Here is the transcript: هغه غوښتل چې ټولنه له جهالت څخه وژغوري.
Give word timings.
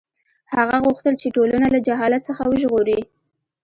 هغه 0.55 0.75
غوښتل 0.85 1.13
چې 1.21 1.33
ټولنه 1.35 1.67
له 1.75 1.79
جهالت 1.87 2.21
څخه 2.29 2.41
وژغوري. 2.45 2.99